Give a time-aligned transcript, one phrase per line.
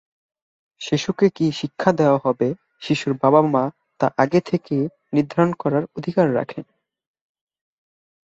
[0.81, 2.47] শিশুকে কী শিক্ষা দেওয়া হবে,
[2.79, 3.63] শিশুর বাবা-মা
[3.99, 4.75] তা আগে থেকে
[5.13, 6.65] নির্ধারণ করার অধিকার রাখেন।